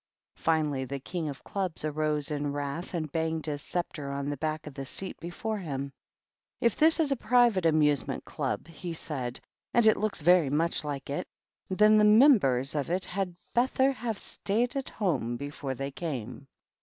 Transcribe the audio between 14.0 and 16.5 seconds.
staid at home before they came."